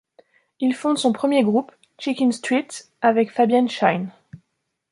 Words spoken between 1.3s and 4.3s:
groupe, Shakin' Street, avec Fabienne Shine.